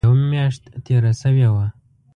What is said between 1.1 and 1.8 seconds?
شوې وه.